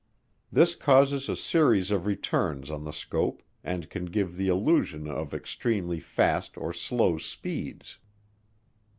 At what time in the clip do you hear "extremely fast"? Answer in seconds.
5.31-6.57